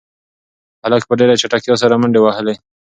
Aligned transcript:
هلک 0.83 1.01
په 1.07 1.13
ډېرې 1.19 1.39
چټکتیا 1.41 1.75
سره 1.81 1.99
منډې 2.01 2.19
وهلې. 2.21 2.55